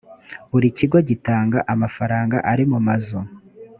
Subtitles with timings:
[0.51, 3.19] buri kigo gitanga amafaranga arimumazu